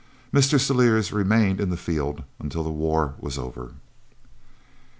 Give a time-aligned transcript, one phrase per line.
[0.33, 0.59] Mr.
[0.59, 3.73] Celliers remained in the field until the war was over.